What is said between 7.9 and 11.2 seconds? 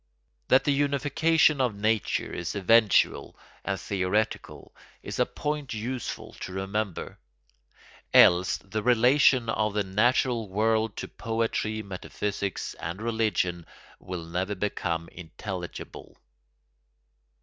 else the relation of the natural world to